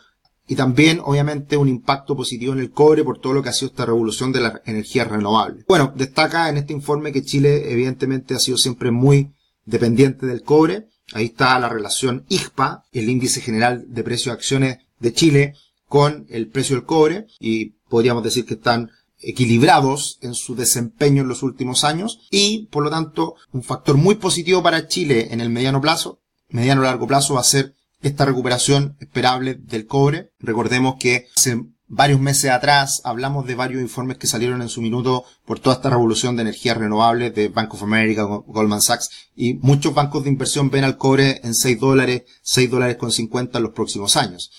y 0.48 0.54
también 0.54 1.02
obviamente 1.04 1.58
un 1.58 1.68
impacto 1.68 2.16
positivo 2.16 2.54
en 2.54 2.60
el 2.60 2.70
cobre 2.70 3.04
por 3.04 3.18
todo 3.18 3.34
lo 3.34 3.42
que 3.42 3.50
ha 3.50 3.52
sido 3.52 3.72
esta 3.72 3.84
revolución 3.84 4.32
de 4.32 4.40
las 4.40 4.62
energías 4.64 5.06
renovables. 5.06 5.66
Bueno, 5.68 5.92
destaca 5.94 6.48
en 6.48 6.56
este 6.56 6.72
informe 6.72 7.12
que 7.12 7.22
Chile 7.22 7.70
evidentemente 7.70 8.34
ha 8.34 8.38
sido 8.38 8.56
siempre 8.56 8.90
muy 8.90 9.34
dependiente 9.66 10.24
del 10.24 10.42
cobre. 10.42 10.88
Ahí 11.12 11.26
está 11.26 11.58
la 11.58 11.68
relación 11.68 12.24
IGPA, 12.30 12.84
el 12.92 13.10
índice 13.10 13.42
general 13.42 13.84
de 13.86 14.02
precios 14.02 14.32
de 14.32 14.38
acciones 14.38 14.78
de 14.98 15.12
Chile, 15.12 15.52
con 15.90 16.24
el 16.30 16.48
precio 16.48 16.76
del 16.76 16.86
cobre 16.86 17.26
y 17.38 17.74
podríamos 17.90 18.22
decir 18.22 18.46
que 18.46 18.54
están 18.54 18.90
equilibrados 19.20 20.18
en 20.22 20.34
su 20.34 20.54
desempeño 20.54 21.22
en 21.22 21.28
los 21.28 21.42
últimos 21.42 21.84
años 21.84 22.20
y, 22.30 22.66
por 22.66 22.84
lo 22.84 22.90
tanto, 22.90 23.34
un 23.52 23.62
factor 23.62 23.96
muy 23.96 24.16
positivo 24.16 24.62
para 24.62 24.88
Chile 24.88 25.28
en 25.30 25.40
el 25.40 25.50
mediano 25.50 25.80
plazo, 25.80 26.20
mediano 26.48 26.82
largo 26.82 27.06
plazo 27.06 27.34
va 27.34 27.40
a 27.40 27.44
ser 27.44 27.74
esta 28.02 28.24
recuperación 28.24 28.96
esperable 29.00 29.54
del 29.54 29.86
cobre. 29.86 30.32
Recordemos 30.38 30.96
que 30.98 31.26
hace 31.36 31.64
varios 31.86 32.20
meses 32.20 32.50
atrás 32.50 33.02
hablamos 33.04 33.46
de 33.46 33.56
varios 33.56 33.82
informes 33.82 34.16
que 34.16 34.26
salieron 34.26 34.62
en 34.62 34.68
su 34.68 34.80
minuto 34.80 35.24
por 35.44 35.58
toda 35.58 35.76
esta 35.76 35.90
revolución 35.90 36.36
de 36.36 36.42
energías 36.42 36.76
renovables 36.76 37.34
de 37.34 37.48
Bank 37.48 37.74
of 37.74 37.82
America, 37.82 38.22
Goldman 38.22 38.80
Sachs 38.80 39.10
y 39.34 39.54
muchos 39.54 39.92
bancos 39.92 40.22
de 40.22 40.30
inversión 40.30 40.70
ven 40.70 40.84
al 40.84 40.96
cobre 40.96 41.40
en 41.42 41.54
6 41.54 41.80
dólares, 41.80 42.22
6 42.42 42.70
dólares 42.70 42.96
con 42.96 43.10
50 43.10 43.58
en 43.58 43.64
los 43.64 43.72
próximos 43.72 44.16
años 44.16 44.50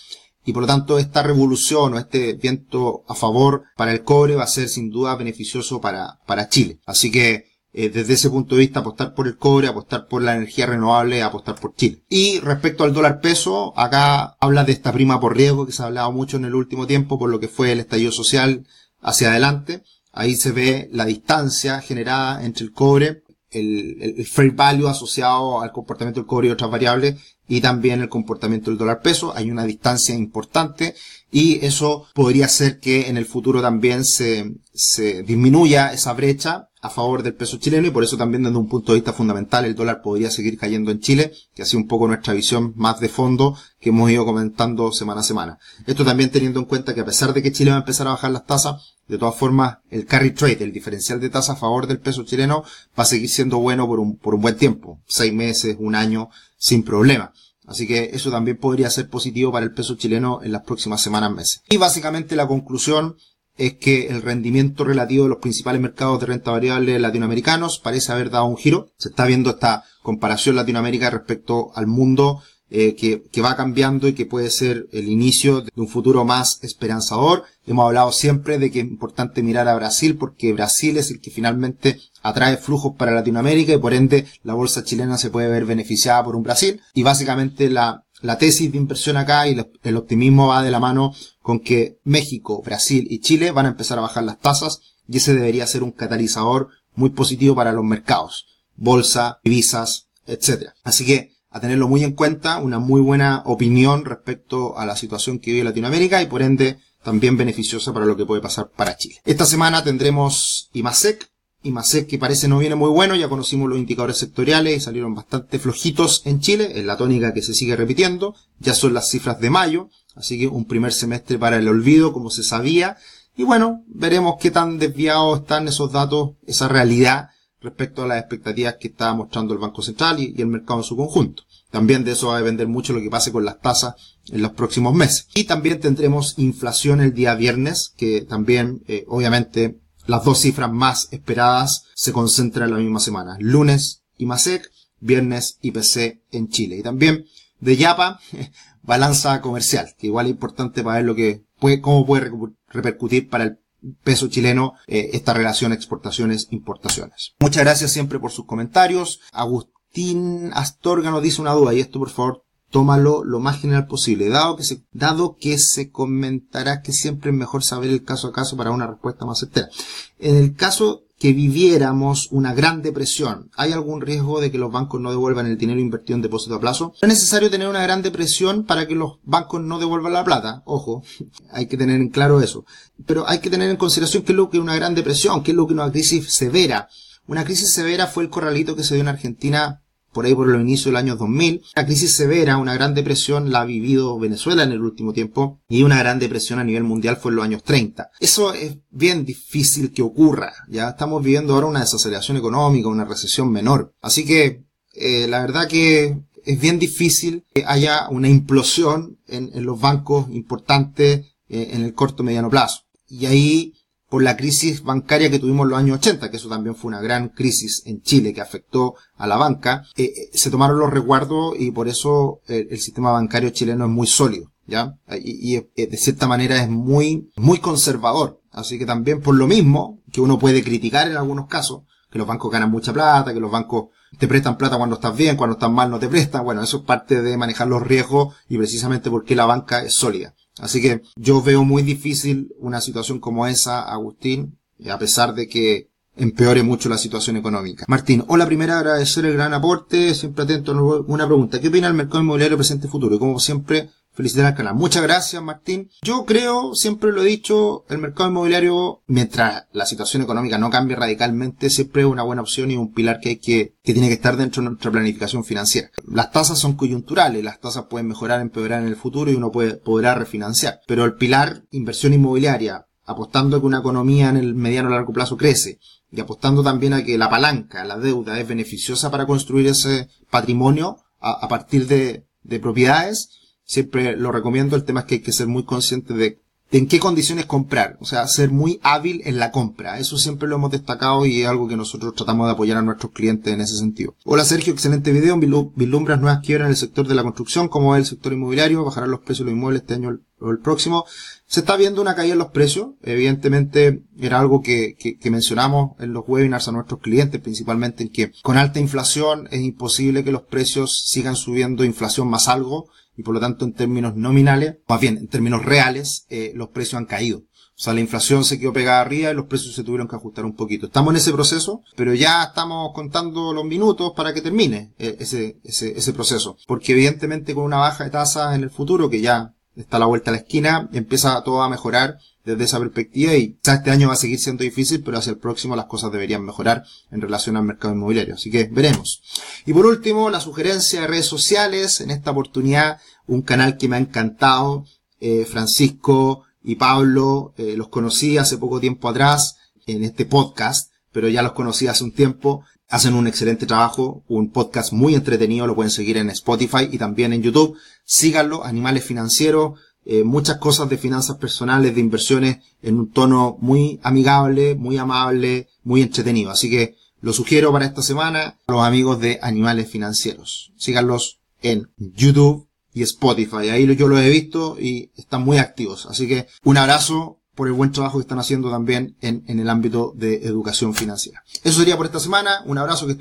y 0.46 0.54
por 0.54 0.64
lo 0.64 0.68
tanto 0.68 0.98
esta 0.98 1.24
revolución 1.24 1.94
o 1.94 2.00
este 2.00 2.34
viento 2.34 3.04
a 3.08 3.16
favor 3.16 3.64
para 3.76 3.92
el 3.92 4.04
cobre 4.04 4.36
va 4.36 4.44
a 4.44 4.48
ser 4.48 4.70
sin 4.70 4.90
duda 4.90 5.16
beneficioso 5.16 5.80
para, 5.82 6.20
para 6.26 6.50
Chile. 6.50 6.80
Así 6.86 7.12
que 7.12 7.52
eh, 7.74 7.90
desde 7.90 8.14
ese 8.14 8.30
punto 8.30 8.56
de 8.56 8.62
vista 8.62 8.82
apostar 8.82 9.14
por 9.14 9.28
el 9.28 9.38
cobre, 9.38 9.68
apostar 9.68 10.08
por 10.08 10.22
la 10.22 10.36
energía 10.36 10.66
renovable, 10.66 11.22
apostar 11.22 11.56
por 11.56 11.76
Chile. 11.76 12.04
Y 12.10 12.40
respecto 12.40 12.84
al 12.84 12.94
dólar 12.94 13.22
peso, 13.22 13.74
acá 13.78 14.36
habla 14.40 14.64
de 14.66 14.74
esta 14.74 14.92
prima 14.92 15.20
por 15.22 15.38
riesgo 15.38 15.66
que 15.66 15.72
se 15.72 15.84
ha 15.84 15.86
hablado 15.86 16.12
mucho 16.12 16.38
en 16.38 16.46
el 16.46 16.56
último 16.56 16.88
tiempo 16.88 17.18
por 17.18 17.30
lo 17.30 17.40
que 17.40 17.48
fue 17.48 17.72
el 17.72 17.80
estallido 17.80 18.12
social 18.12 18.66
hacia 19.00 19.30
adelante. 19.30 19.84
Ahí 20.12 20.36
se 20.36 20.52
ve 20.52 20.90
la 20.92 21.06
distancia 21.06 21.80
generada 21.80 22.44
entre 22.44 22.66
el 22.66 22.74
cobre, 22.74 23.24
el, 23.50 24.16
el 24.18 24.26
fair 24.26 24.52
value 24.52 24.88
asociado 24.88 25.62
al 25.62 25.72
comportamiento 25.72 26.20
del 26.20 26.28
cobre 26.28 26.50
y 26.50 26.52
otras 26.52 26.72
variables 26.72 27.16
y 27.52 27.60
también 27.60 28.00
el 28.00 28.08
comportamiento 28.08 28.72
del 28.72 28.78
dólar 28.78 29.02
peso. 29.02 29.34
Hay 29.36 29.52
una 29.52 29.66
distancia 29.66 30.16
importante 30.16 30.96
y 31.30 31.66
eso 31.66 32.08
podría 32.14 32.48
ser 32.48 32.80
que 32.80 33.10
en 33.10 33.18
el 33.18 33.26
futuro 33.26 33.62
también 33.62 34.06
se, 34.06 34.54
se 34.74 35.24
disminuya 35.24 35.92
esa 35.92 36.14
brecha 36.14 36.70
a 36.82 36.90
favor 36.90 37.22
del 37.22 37.36
peso 37.36 37.58
chileno 37.58 37.88
y 37.88 37.92
por 37.92 38.04
eso 38.04 38.18
también 38.18 38.44
desde 38.44 38.58
un 38.58 38.68
punto 38.68 38.92
de 38.92 38.98
vista 38.98 39.14
fundamental 39.14 39.66
el 39.66 39.76
dólar 39.76 40.02
podría 40.02 40.32
seguir 40.32 40.58
cayendo 40.58 40.90
en 40.90 41.00
Chile, 41.00 41.32
que 41.54 41.62
ha 41.62 41.66
sido 41.66 41.82
un 41.82 41.88
poco 41.88 42.08
nuestra 42.08 42.34
visión 42.34 42.74
más 42.76 43.00
de 43.00 43.08
fondo 43.08 43.56
que 43.80 43.90
hemos 43.90 44.10
ido 44.10 44.26
comentando 44.26 44.92
semana 44.92 45.22
a 45.22 45.24
semana. 45.24 45.60
Esto 45.86 46.04
también 46.04 46.32
teniendo 46.32 46.60
en 46.60 46.66
cuenta 46.66 46.96
que 46.96 47.02
a 47.02 47.06
pesar 47.06 47.34
de 47.34 47.44
que 47.44 47.52
Chile 47.52 47.72
va 47.72 47.78
a 47.78 47.82
empezar 47.82 48.08
a 48.08 48.12
bajar 48.12 48.32
las 48.32 48.46
tasas, 48.46 48.96
de 49.08 49.18
todas 49.18 49.36
formas 49.36 49.78
el 49.90 50.06
carry 50.06 50.32
trade, 50.32 50.64
el 50.64 50.74
diferencial 50.74 51.20
de 51.20 51.30
tasa 51.30 51.54
a 51.54 51.56
favor 51.58 51.86
del 51.86 52.00
peso 52.00 52.24
chileno 52.24 52.64
va 52.98 53.04
a 53.04 53.06
seguir 53.06 53.30
siendo 53.30 53.60
bueno 53.60 53.86
por 53.86 54.00
un, 54.00 54.18
por 54.18 54.34
un 54.34 54.42
buen 54.42 54.58
tiempo, 54.58 55.00
seis 55.08 55.34
meses, 55.34 55.76
un 55.80 55.96
año, 55.96 56.30
sin 56.58 56.84
problema. 56.84 57.32
Así 57.68 57.88
que 57.88 58.10
eso 58.14 58.32
también 58.32 58.58
podría 58.58 58.90
ser 58.90 59.08
positivo 59.08 59.52
para 59.52 59.66
el 59.66 59.74
peso 59.74 59.96
chileno 59.96 60.42
en 60.44 60.52
las 60.52 60.64
próximas 60.64 61.02
semanas, 61.02 61.32
meses. 61.32 61.62
Y 61.70 61.78
básicamente 61.78 62.36
la 62.36 62.48
conclusión 62.48 63.18
es 63.62 63.76
que 63.76 64.08
el 64.08 64.24
rendimiento 64.24 64.84
relativo 64.84 65.26
de 65.26 65.30
los 65.30 65.38
principales 65.38 65.80
mercados 65.80 66.20
de 66.20 66.26
renta 66.26 66.50
variable 66.50 66.98
latinoamericanos 66.98 67.78
parece 67.78 68.12
haber 68.12 68.32
dado 68.32 68.46
un 68.46 68.58
giro. 68.58 68.88
Se 68.98 69.10
está 69.10 69.26
viendo 69.26 69.52
esta 69.52 69.84
comparación 70.02 70.56
Latinoamérica 70.56 71.12
respecto 71.12 71.72
al 71.76 71.86
mundo 71.86 72.42
eh, 72.72 72.96
que, 72.96 73.22
que, 73.32 73.42
va 73.42 73.56
cambiando 73.56 74.08
y 74.08 74.14
que 74.14 74.26
puede 74.26 74.50
ser 74.50 74.88
el 74.94 75.10
inicio 75.10 75.62
de 75.62 75.70
un 75.76 75.88
futuro 75.88 76.26
más 76.26 76.58
esperanzador. 76.64 77.44
Hemos 77.68 77.86
hablado 77.86 78.12
siempre 78.12 78.58
de 78.58 78.72
que 78.72 78.80
es 78.80 78.86
importante 78.86 79.44
mirar 79.44 79.68
a 79.68 79.76
Brasil 79.76 80.18
porque 80.18 80.54
Brasil 80.54 80.98
es 80.98 81.12
el 81.12 81.22
que 81.22 81.30
finalmente 81.30 82.00
atrae 82.24 82.58
flujos 82.58 82.96
para 82.98 83.12
Latinoamérica 83.12 83.74
y 83.74 83.78
por 83.78 83.94
ende 83.94 84.26
la 84.44 84.56
bolsa 84.56 84.84
chilena 84.84 85.20
se 85.20 85.30
puede 85.30 85.50
ver 85.50 85.66
beneficiada 85.66 86.24
por 86.24 86.36
un 86.36 86.42
Brasil. 86.42 86.82
Y 86.96 87.04
básicamente 87.04 87.70
la, 87.70 88.06
la 88.22 88.38
tesis 88.38 88.72
de 88.72 88.78
inversión 88.78 89.18
acá 89.18 89.48
y 89.48 89.58
el 89.84 89.98
optimismo 89.98 90.48
va 90.48 90.64
de 90.64 90.72
la 90.72 90.80
mano 90.80 91.14
con 91.42 91.60
que 91.60 92.00
México, 92.04 92.62
Brasil 92.64 93.08
y 93.10 93.20
Chile 93.20 93.52
van 93.52 93.66
a 93.66 93.70
empezar 93.70 93.98
a 93.98 94.02
bajar 94.02 94.24
las 94.24 94.40
tasas 94.40 94.82
y 95.08 95.18
ese 95.18 95.34
debería 95.34 95.68
ser 95.68 95.84
un 95.84 95.92
catalizador 95.92 96.70
muy 96.96 97.10
positivo 97.10 97.56
para 97.56 97.72
los 97.72 97.84
mercados, 97.84 98.46
bolsa, 98.76 99.40
divisas, 99.44 100.08
etc. 100.28 100.70
Así 100.84 101.06
que 101.06 101.32
a 101.50 101.60
tenerlo 101.60 101.88
muy 101.88 102.04
en 102.04 102.14
cuenta, 102.14 102.60
una 102.60 102.80
muy 102.80 103.02
buena 103.02 103.44
opinión 103.46 104.06
respecto 104.06 104.78
a 104.78 104.86
la 104.86 104.96
situación 104.96 105.40
que 105.40 105.52
vive 105.52 105.66
Latinoamérica 105.66 106.22
y 106.22 106.28
por 106.28 106.42
ende 106.42 106.78
también 107.04 107.36
beneficiosa 107.36 107.92
para 107.94 108.06
lo 108.06 108.16
que 108.16 108.26
puede 108.26 108.42
pasar 108.42 108.70
para 108.70 108.96
Chile. 108.96 109.18
Esta 109.26 109.46
semana 109.46 109.84
tendremos 109.84 110.70
IMASEC, 110.74 111.31
IMASEC 111.64 112.08
que 112.08 112.18
parece 112.18 112.48
no 112.48 112.60
viene 112.60 112.76
muy 112.76 112.90
bueno, 112.90 113.16
ya 113.16 113.30
conocimos 113.30 113.70
los 113.70 113.78
indicadores 113.78 114.18
sectoriales 114.18 114.78
y 114.78 114.80
salieron 114.80 115.14
bastante 115.14 115.60
flojitos 115.60 116.24
en 116.26 116.40
Chile, 116.40 116.80
en 116.80 116.88
la 116.88 116.98
tónica 116.98 117.34
que 117.34 117.42
se 117.42 117.54
sigue 117.54 117.76
repitiendo, 117.76 118.36
ya 118.60 118.74
son 118.74 118.94
las 118.94 119.10
cifras 119.10 119.40
de 119.40 119.50
mayo, 119.50 119.90
así 120.16 120.40
que 120.40 120.48
un 120.48 120.66
primer 120.66 120.94
semestre 120.94 121.38
para 121.38 121.58
el 121.58 121.68
olvido 121.68 122.14
como 122.14 122.30
se 122.30 122.44
sabía, 122.44 122.98
y 123.36 123.44
bueno, 123.44 123.84
veremos 123.88 124.36
qué 124.40 124.52
tan 124.52 124.78
desviados 124.78 125.42
están 125.42 125.68
esos 125.68 125.92
datos, 125.92 126.32
esa 126.46 126.68
realidad 126.68 127.30
respecto 127.62 128.04
a 128.04 128.08
las 128.08 128.20
expectativas 128.20 128.76
que 128.80 128.90
estaba 128.90 129.14
mostrando 129.14 129.54
el 129.54 129.60
Banco 129.60 129.82
Central 129.82 130.20
y, 130.20 130.34
el 130.42 130.48
mercado 130.48 130.80
en 130.80 130.84
su 130.84 130.98
conjunto. 130.98 131.44
También 131.70 132.04
de 132.04 132.12
eso 132.12 132.28
va 132.28 132.36
a 132.36 132.40
depender 132.40 132.68
mucho 132.68 132.92
lo 132.92 133.00
que 133.00 133.10
pase 133.10 133.32
con 133.32 133.46
las 133.46 133.62
tasas 133.62 133.96
en 134.28 134.42
los 134.42 134.52
próximos 134.52 134.94
meses. 134.94 135.28
Y 135.36 135.46
también 135.46 135.80
tendremos 135.80 136.38
inflación 136.38 137.00
el 137.02 137.14
día 137.14 137.36
viernes, 137.36 137.94
que 137.96 138.22
también, 138.22 138.84
eh, 138.88 139.06
obviamente, 139.08 139.80
las 140.08 140.24
dos 140.24 140.40
cifras 140.40 140.72
más 140.72 141.08
esperadas 141.12 141.86
se 141.94 142.14
concentran 142.14 142.70
en 142.70 142.76
la 142.76 142.82
misma 142.82 143.00
semana. 143.00 143.38
Lunes, 143.40 144.04
IMASEC, 144.18 144.70
viernes, 145.00 145.58
IPC 145.62 146.22
en 146.32 146.50
Chile. 146.50 146.78
Y 146.78 146.84
también 146.84 147.26
de 147.60 147.78
Yapa, 147.78 148.20
balanza 148.82 149.42
comercial, 149.42 149.94
que 149.98 150.08
igual 150.08 150.26
es 150.28 150.32
importante 150.32 150.84
para 150.84 150.98
ver 150.98 151.06
lo 151.06 151.16
que 151.16 151.44
puede, 151.60 151.82
cómo 151.82 152.06
puede 152.06 152.32
repercutir 152.68 153.30
para 153.30 153.44
el 153.46 153.60
peso 154.04 154.28
chileno 154.28 154.74
eh, 154.88 155.12
esta 155.14 155.34
relación 155.34 155.74
exportaciones-importaciones. 155.74 157.34
Muchas 157.40 157.64
gracias 157.64 157.92
siempre 157.92 158.20
por 158.20 158.32
sus 158.32 158.46
comentarios. 158.46 159.22
Agustín 159.32 160.52
Astorga 160.54 161.12
nos 161.12 161.24
dice 161.24 161.42
una 161.42 161.54
duda 161.54 161.74
y 161.74 161.80
esto 161.80 162.00
por 162.00 162.10
favor 162.10 162.46
tómalo 162.72 163.24
lo 163.24 163.40
más 163.40 163.60
general 163.60 163.86
posible. 163.86 164.30
Dado 164.30 164.56
que 164.56 164.64
se, 164.64 164.84
dado 164.92 165.38
que 165.40 165.60
se 165.60 165.92
comentará 165.92 166.82
que 166.82 166.94
siempre 166.94 167.30
es 167.30 167.38
mejor 167.38 167.64
saber 167.64 167.92
el 167.92 168.04
caso 168.04 168.30
a 168.30 168.34
caso 168.34 168.58
para 168.58 168.72
una 168.72 168.88
respuesta 168.88 169.26
más 169.26 169.40
certera. 169.40 169.70
En 170.18 170.38
el 170.38 170.56
caso 170.56 171.04
que 171.20 171.34
viviéramos 171.34 172.30
una 172.32 172.54
gran 172.56 172.82
depresión, 172.82 173.52
¿hay 173.56 173.74
algún 173.74 174.02
riesgo 174.02 174.42
de 174.42 174.50
que 174.50 174.58
los 174.58 174.72
bancos 174.72 175.00
no 175.00 175.12
devuelvan 175.12 175.46
el 175.46 175.58
dinero 175.58 175.80
invertido 175.80 176.16
en 176.16 176.24
depósito 176.24 176.56
a 176.56 176.60
plazo? 176.60 176.94
No 177.00 177.08
es 177.08 177.10
necesario 177.10 177.52
tener 177.52 177.68
una 177.68 177.84
gran 177.84 178.02
depresión 178.02 178.66
para 178.66 178.88
que 178.88 178.96
los 178.96 179.20
bancos 179.24 179.62
no 179.62 179.78
devuelvan 179.78 180.14
la 180.14 180.24
plata. 180.24 180.64
Ojo, 180.66 181.04
hay 181.52 181.68
que 181.68 181.78
tener 181.78 182.02
en 182.02 182.10
claro 182.10 182.42
eso. 182.42 182.66
Pero 183.06 183.28
hay 183.30 183.40
que 183.40 183.52
tener 183.52 183.70
en 183.70 183.78
consideración 183.78 184.24
qué 184.24 184.32
es 184.32 184.38
lo 184.38 184.50
que 184.50 184.60
una 184.60 184.76
gran 184.76 184.96
depresión, 184.96 185.44
qué 185.44 185.52
es 185.52 185.58
lo 185.58 185.68
que 185.68 185.74
una 185.74 185.92
crisis 185.92 186.34
severa. 186.34 186.90
Una 187.28 187.44
crisis 187.44 187.72
severa 187.72 188.08
fue 188.08 188.24
el 188.24 188.30
corralito 188.30 188.76
que 188.76 188.84
se 188.84 188.96
dio 188.96 189.02
en 189.02 189.10
Argentina 189.10 189.84
por 190.12 190.26
ahí 190.26 190.36
por 190.36 190.48
los 190.48 190.62
inicios 190.62 190.86
del 190.86 190.98
año 190.98 191.16
2000. 191.16 191.64
Una 191.76 191.86
crisis 191.86 192.16
severa, 192.16 192.58
una 192.58 192.74
gran 192.74 192.94
depresión 192.94 193.52
la 193.52 193.62
ha 193.62 193.66
vivido 193.66 194.20
Venezuela 194.20 194.64
en 194.64 194.72
el 194.72 194.82
último 194.82 195.14
tiempo 195.14 195.62
y 195.70 195.84
una 195.84 196.00
gran 196.00 196.20
depresión 196.20 196.60
a 196.60 196.64
nivel 196.64 196.84
mundial 196.84 197.18
fue 197.18 197.32
en 197.32 197.36
los 197.38 197.46
años 197.46 197.64
30. 197.64 198.10
Eso 198.20 198.54
es 198.54 198.78
bien 198.90 199.26
difícil 199.26 199.92
que 199.92 200.02
ocurra. 200.02 200.54
Ya 200.70 200.90
estamos 200.90 201.24
viviendo 201.24 201.54
ahora 201.54 201.68
una 201.68 201.82
desaceleración 201.82 202.38
económica, 202.38 202.90
una 202.90 203.06
recesión 203.06 203.52
menor. 203.52 203.94
Así 204.02 204.26
que 204.26 204.64
eh, 204.94 205.28
la 205.28 205.42
verdad 205.42 205.68
que 205.68 206.18
es 206.44 206.60
bien 206.60 206.80
difícil 206.80 207.46
que 207.54 207.64
haya 207.66 208.10
una 208.10 208.30
implosión 208.30 209.20
en, 209.28 209.52
los 209.64 209.80
bancos 209.80 210.28
importantes 210.32 211.26
eh, 211.48 211.70
en 211.74 211.84
el 211.84 211.94
corto 211.94 212.24
mediano 212.24 212.50
plazo. 212.50 212.84
Y 213.08 213.26
ahí 213.26 213.74
por 214.12 214.24
la 214.24 214.36
crisis 214.36 214.84
bancaria 214.84 215.32
que 215.32 215.40
tuvimos 215.40 215.64
en 215.64 215.70
los 215.70 215.80
años 215.80 215.98
80, 216.00 216.30
que 216.30 216.36
eso 216.36 216.50
también 216.50 216.76
fue 216.76 216.90
una 216.90 217.00
gran 217.00 217.30
crisis 217.30 217.82
en 217.86 218.02
Chile 218.02 218.34
que 218.34 218.42
afectó 218.42 218.96
a 219.16 219.26
la 219.26 219.38
banca, 219.38 219.86
eh, 219.96 220.04
eh, 220.04 220.30
se 220.34 220.52
tomaron 220.52 220.80
los 220.80 220.90
resguardos 220.90 221.56
y 221.58 221.72
por 221.72 221.88
eso 221.88 222.42
eh, 222.50 222.68
el, 222.70 222.80
sistema 222.82 223.12
bancario 223.12 223.52
chileno 223.52 223.86
es 223.86 223.90
muy 223.90 224.08
sólido, 224.08 224.52
¿ya? 224.68 224.96
Y, 225.24 225.56
y, 225.56 225.86
de 225.86 225.98
cierta 225.98 226.28
manera 226.28 226.62
es 226.62 226.70
muy, 226.70 227.32
muy 227.38 227.60
conservador. 227.60 228.42
Así 228.52 228.78
que 228.78 228.86
también 228.86 229.22
por 229.22 229.36
lo 229.36 229.48
mismo, 229.48 230.02
que 230.12 230.20
uno 230.20 230.38
puede 230.38 230.62
criticar 230.62 231.10
en 231.10 231.16
algunos 231.16 231.48
casos, 231.48 231.84
que 232.10 232.20
los 232.20 232.28
bancos 232.28 232.52
ganan 232.52 232.70
mucha 232.70 232.92
plata, 232.92 233.34
que 233.34 233.40
los 233.40 233.50
bancos 233.50 233.92
te 234.20 234.28
prestan 234.28 234.58
plata 234.58 234.76
cuando 234.76 234.96
estás 234.96 235.16
bien, 235.16 235.38
cuando 235.38 235.54
estás 235.54 235.72
mal 235.72 235.90
no 235.90 236.00
te 236.00 236.10
prestan, 236.10 236.44
bueno, 236.44 236.62
eso 236.62 236.80
es 236.80 236.84
parte 236.84 237.22
de 237.22 237.38
manejar 237.38 237.70
los 237.70 237.82
riesgos 237.82 238.36
y 238.50 238.58
precisamente 238.58 239.10
porque 239.10 239.38
la 239.38 239.46
banca 239.46 239.82
es 239.84 239.94
sólida. 239.94 240.34
Así 240.62 240.82
que 240.82 241.02
yo 241.16 241.42
veo 241.42 241.66
muy 241.66 241.82
difícil 241.82 242.54
una 242.60 242.80
situación 242.80 243.20
como 243.20 243.48
esa, 243.48 243.82
Agustín, 243.82 244.60
a 244.90 244.98
pesar 244.98 245.34
de 245.34 245.48
que 245.48 245.90
empeore 246.16 246.62
mucho 246.62 246.88
la 246.88 246.98
situación 246.98 247.38
económica. 247.38 247.86
Martín, 247.88 248.24
hola, 248.28 248.46
primera 248.46 248.78
agradecer 248.78 249.26
el 249.26 249.34
gran 249.34 249.54
aporte, 249.54 250.14
siempre 250.14 250.44
atento 250.44 250.72
a 250.72 251.02
una 251.12 251.26
pregunta. 251.26 251.60
¿Qué 251.60 251.70
opina 251.70 251.88
el 251.88 251.94
mercado 251.96 252.22
inmobiliario 252.22 252.58
presente 252.58 252.88
y 252.88 252.90
futuro? 252.90 253.16
Y 253.16 253.20
como 253.20 253.40
siempre, 253.40 253.90
felicitar 254.22 254.46
al 254.46 254.56
canal. 254.56 254.76
Muchas 254.76 255.02
gracias, 255.02 255.42
Martín. 255.42 255.90
Yo 256.04 256.26
creo, 256.26 256.76
siempre 256.76 257.12
lo 257.12 257.24
he 257.24 257.26
dicho, 257.26 257.86
el 257.90 257.98
mercado 257.98 258.30
inmobiliario, 258.30 259.02
mientras 259.08 259.66
la 259.74 259.88
situación 259.88 260.22
económica 260.22 260.60
no 260.60 260.70
cambie 260.70 260.96
radicalmente, 260.96 261.72
siempre 261.72 262.04
es 262.04 262.08
una 262.08 262.22
buena 262.22 262.44
opción 262.44 262.70
y 262.70 262.78
un 262.78 262.94
pilar 262.94 263.20
que 263.20 263.30
hay 263.30 263.36
que, 263.38 263.74
que 263.84 263.94
tiene 263.94 264.10
que 264.10 264.14
estar 264.14 264.38
dentro 264.38 264.62
de 264.62 264.70
nuestra 264.70 264.92
planificación 264.92 265.44
financiera. 265.44 265.90
Las 266.08 266.32
tasas 266.32 266.60
son 266.60 266.74
coyunturales, 266.74 267.44
las 267.44 267.60
tasas 267.60 267.86
pueden 267.90 268.08
mejorar, 268.08 268.42
empeorar 268.42 268.82
en 268.82 268.90
el 268.90 268.96
futuro 268.96 269.32
y 269.32 269.36
uno 269.36 269.52
puede, 269.52 269.74
podrá 269.74 270.14
refinanciar. 270.14 270.82
Pero 270.86 271.04
el 271.04 271.16
pilar 271.16 271.64
inversión 271.72 272.14
inmobiliaria, 272.14 272.86
apostando 273.06 273.58
a 273.58 273.60
que 273.60 273.66
una 273.66 273.80
economía 273.80 274.30
en 274.30 274.38
el 274.38 274.54
mediano 274.54 274.90
o 274.90 274.92
largo 274.92 275.14
plazo 275.14 275.36
crece, 275.36 275.80
y 276.12 276.20
apostando 276.20 276.62
también 276.62 276.94
a 276.94 277.04
que 277.04 277.18
la 277.18 277.30
palanca, 277.30 277.84
la 277.86 277.98
deuda 277.98 278.40
es 278.40 278.48
beneficiosa 278.48 279.10
para 279.10 279.26
construir 279.26 279.66
ese 279.66 280.10
patrimonio 280.30 280.98
a, 281.20 281.48
partir 281.48 281.88
de 281.88 282.60
propiedades, 282.60 283.41
siempre 283.72 284.18
lo 284.18 284.34
recomiendo. 284.34 284.76
El 284.76 284.84
tema 284.84 285.02
es 285.02 285.06
que 285.06 285.16
hay 285.16 285.22
que 285.22 285.32
ser 285.32 285.48
muy 285.48 285.64
consciente 285.64 286.14
de, 286.14 286.42
en 286.72 286.88
qué 286.88 287.00
condiciones 287.00 287.46
comprar. 287.46 287.98
O 288.02 288.06
sea, 288.06 288.28
ser 288.28 288.52
muy 288.52 288.82
hábil 288.84 289.22
en 289.24 289.40
la 289.40 289.52
compra. 289.52 289.98
Eso 289.98 290.18
siempre 290.18 290.50
lo 290.50 290.56
hemos 290.56 290.72
destacado 290.72 291.26
y 291.26 291.42
es 291.42 291.48
algo 291.48 291.70
que 291.70 291.78
nosotros 291.78 292.14
tratamos 292.14 292.48
de 292.48 292.52
apoyar 292.52 292.78
a 292.78 292.82
nuestros 292.82 293.14
clientes 293.14 293.54
en 293.54 293.62
ese 293.62 293.78
sentido. 293.78 294.14
Hola 294.26 294.44
Sergio, 294.44 294.74
excelente 294.74 295.14
video. 295.14 295.40
Vislumbras 295.74 296.20
nuevas 296.20 296.42
quiebras 296.42 296.66
en 296.66 296.72
el 296.72 296.78
sector 296.78 297.08
de 297.08 297.16
la 297.16 297.24
construcción, 297.24 297.70
como 297.70 297.96
es 297.96 298.02
el 298.02 298.06
sector 298.08 298.34
inmobiliario. 298.34 298.84
Bajarán 298.84 299.10
los 299.10 299.22
precios 299.22 299.46
de 299.46 299.52
los 299.52 299.58
inmuebles 299.58 299.84
este 299.84 299.94
año 299.94 300.20
el 300.50 300.60
próximo. 300.60 301.06
Se 301.46 301.60
está 301.60 301.76
viendo 301.78 302.02
una 302.02 302.16
caída 302.16 302.34
en 302.34 302.40
los 302.40 302.52
precios. 302.52 302.92
Evidentemente 303.04 304.04
era 304.20 304.40
algo 304.40 304.62
que, 304.62 304.96
que, 304.98 305.18
que, 305.18 305.32
mencionamos 305.32 305.92
en 306.00 306.14
los 306.14 306.24
webinars 306.26 306.68
a 306.68 306.72
nuestros 306.72 307.00
clientes, 307.02 307.42
principalmente 307.42 308.04
en 308.04 308.10
que 308.10 308.32
con 308.42 308.58
alta 308.58 308.80
inflación 308.80 309.48
es 309.52 309.62
imposible 309.62 310.24
que 310.24 310.32
los 310.32 310.44
precios 310.44 311.04
sigan 311.08 311.36
subiendo 311.36 311.84
inflación 311.84 312.30
más 312.30 312.48
algo 312.48 312.90
y 313.16 313.24
por 313.24 313.34
lo 313.34 313.40
tanto 313.40 313.66
en 313.66 313.74
términos 313.74 314.16
nominales, 314.16 314.78
más 314.88 315.00
bien 315.00 315.18
en 315.18 315.28
términos 315.28 315.64
reales, 315.64 316.26
eh, 316.30 316.54
los 316.56 316.70
precios 316.70 316.98
han 316.98 317.06
caído. 317.06 317.44
O 317.82 317.84
sea, 317.84 317.94
la 317.94 318.02
inflación 318.02 318.44
se 318.44 318.60
quedó 318.60 318.74
pegada 318.74 319.02
arriba 319.02 319.32
y 319.32 319.34
los 319.34 319.48
precios 319.48 319.74
se 319.74 319.84
tuvieron 319.84 320.08
que 320.08 320.16
ajustar 320.16 320.46
un 320.46 320.56
poquito. 320.56 320.86
Estamos 320.86 321.12
en 321.14 321.18
ese 321.18 321.32
proceso, 321.32 321.82
pero 321.96 322.14
ya 322.14 322.44
estamos 322.44 322.92
contando 322.94 323.54
los 323.54 323.66
minutos 323.66 324.14
para 324.16 324.34
que 324.34 324.42
termine 324.42 324.94
eh, 325.00 325.18
ese, 325.20 325.60
ese, 325.64 325.98
ese 325.98 326.14
proceso. 326.14 326.58
Porque 326.68 326.92
evidentemente 326.92 327.56
con 327.56 327.64
una 327.64 327.78
baja 327.78 328.04
de 328.04 328.12
tasas 328.12 328.56
en 328.56 328.62
el 328.62 328.70
futuro, 328.70 329.10
que 329.10 329.22
ya 329.22 329.56
está 329.76 330.00
la 330.00 330.06
vuelta 330.06 330.32
a 330.32 330.34
la 330.34 330.40
esquina, 330.40 330.90
empieza 330.94 331.42
todo 331.44 331.62
a 331.64 331.70
mejorar 331.70 332.20
desde 332.44 332.64
esa 332.64 332.80
perspectiva 332.80 333.36
y 333.36 333.54
quizás 333.54 333.80
este 333.80 333.92
año 333.92 334.08
va 334.08 334.14
a 334.14 334.18
seguir 334.18 334.40
siendo 334.40 334.64
difícil, 334.64 335.04
pero 335.04 335.18
hacia 335.18 335.32
el 335.32 335.38
próximo 335.38 335.76
las 335.76 335.86
cosas 335.86 336.12
deberían 336.12 336.44
mejorar 336.44 336.84
en 337.12 337.22
relación 337.22 337.56
al 337.56 337.64
mercado 337.64 337.94
inmobiliario. 337.94 338.36
Así 338.36 338.50
que 338.50 338.66
veremos. 338.72 339.22
Y 339.66 339.74
por 339.74 339.86
último, 339.86 340.30
la 340.30 340.40
sugerencia 340.40 341.02
de 341.02 341.08
redes 341.08 341.28
sociales. 341.28 342.02
En 342.02 342.12
esta 342.12 342.32
oportunidad, 342.32 343.00
un 343.28 343.42
canal 343.42 343.78
que 343.78 343.88
me 343.88 343.96
ha 343.96 344.00
encantado, 344.00 344.86
eh, 345.20 345.46
Francisco 345.46 346.44
y 346.64 346.76
Pablo, 346.76 347.54
eh, 347.58 347.76
los 347.78 347.90
conocí 347.90 348.38
hace 348.38 348.58
poco 348.58 348.80
tiempo 348.80 349.08
atrás 349.08 349.58
en 349.86 350.04
este 350.04 350.26
podcast, 350.26 350.92
pero 351.12 351.28
ya 351.30 351.44
los 351.44 351.54
conocí 351.54 351.88
hace 351.88 352.04
un 352.04 352.12
tiempo. 352.12 352.64
Hacen 352.92 353.16
un 353.16 353.26
excelente 353.26 353.66
trabajo, 353.66 354.24
un 354.28 354.52
podcast 354.52 354.94
muy 354.94 355.16
entretenido, 355.16 355.66
lo 355.66 355.76
pueden 355.76 355.92
seguir 355.92 356.18
en 356.18 356.30
Spotify 356.30 356.90
y 356.92 357.00
también 357.00 357.34
en 357.34 357.42
YouTube. 357.42 357.76
Síganlo, 358.06 358.64
Animales 358.64 359.04
Financieros 359.04 359.80
eh, 360.04 360.24
muchas 360.24 360.58
cosas 360.58 360.90
de 360.90 360.98
finanzas 360.98 361.38
personales, 361.38 361.94
de 361.94 362.02
inversiones, 362.02 362.58
en 362.82 362.98
un 362.98 363.12
tono 363.12 363.58
muy 363.62 364.00
amigable, 364.02 364.74
muy 364.76 364.98
amable, 364.98 365.68
muy 365.84 366.02
entretenido. 366.02 366.50
Así 366.50 366.72
que 366.72 366.96
lo 367.22 367.34
sugiero 367.34 367.72
para 367.72 367.86
esta 367.86 368.02
semana 368.02 368.58
a 368.66 368.72
los 368.72 368.84
amigos 368.84 369.20
de 369.20 369.38
Animales 369.44 369.90
Financieros. 369.90 370.74
Síganlos 370.76 371.40
en 371.62 371.92
YouTube 371.98 372.68
y 372.94 373.04
Spotify. 373.04 373.70
Ahí 373.70 373.96
yo 373.96 374.08
los 374.08 374.20
he 374.20 374.30
visto 374.30 374.76
y 374.80 375.12
están 375.16 375.44
muy 375.44 375.60
activos. 375.60 376.08
Así 376.08 376.28
que 376.28 376.48
un 376.64 376.78
abrazo 376.78 377.40
por 377.56 377.68
el 377.68 377.74
buen 377.74 377.92
trabajo 377.92 378.18
que 378.18 378.22
están 378.22 378.40
haciendo 378.40 378.72
también 378.72 379.18
en, 379.22 379.44
el 379.48 379.70
ámbito 379.70 380.14
de 380.16 380.46
educación 380.46 380.94
financiera. 380.94 381.44
Eso 381.64 381.80
sería 381.80 381.98
por 381.98 382.06
esta 382.06 382.20
semana. 382.20 382.62
Un 382.66 382.78
abrazo 382.78 383.06
que 383.06 383.14
estén 383.14 383.20